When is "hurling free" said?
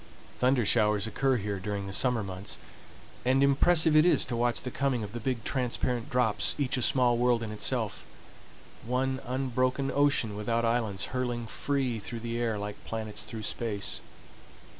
11.13-11.99